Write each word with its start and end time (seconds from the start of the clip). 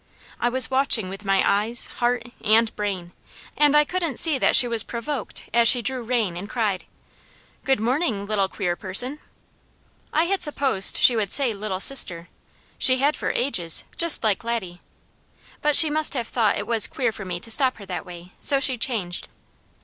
I 0.39 0.49
was 0.49 0.71
watching 0.71 1.09
with 1.09 1.25
my 1.25 1.43
eyes, 1.45 1.85
heart, 2.01 2.23
and 2.43 2.75
brain, 2.75 3.11
and 3.55 3.75
I 3.77 3.83
couldn't 3.85 4.17
see 4.17 4.39
that 4.39 4.55
she 4.55 4.67
was 4.67 4.81
provoked, 4.81 5.43
as 5.53 5.67
she 5.67 5.83
drew 5.83 6.01
rein 6.01 6.35
and 6.35 6.49
cried: 6.49 6.85
"Good 7.65 7.79
morning, 7.79 8.25
Little 8.25 8.47
Queer 8.49 8.75
Person!" 8.75 9.19
I 10.11 10.23
had 10.23 10.41
supposed 10.41 10.97
she 10.97 11.15
would 11.15 11.31
say 11.31 11.53
Little 11.53 11.79
Sister, 11.79 12.29
she 12.79 12.97
had 12.97 13.15
for 13.15 13.29
ages, 13.33 13.83
just 13.95 14.23
like 14.23 14.43
Laddie, 14.43 14.81
but 15.61 15.75
she 15.77 15.91
must 15.91 16.15
have 16.15 16.27
thought 16.29 16.57
it 16.57 16.65
was 16.65 16.87
queer 16.87 17.11
for 17.11 17.23
me 17.23 17.39
to 17.39 17.51
stop 17.51 17.77
her 17.77 17.85
that 17.85 18.03
way, 18.03 18.31
so 18.41 18.59
she 18.59 18.79
changed. 18.79 19.29